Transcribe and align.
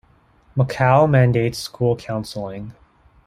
Macau 0.57 1.07
mandates 1.07 1.59
school 1.59 1.95
counseling. 1.95 2.73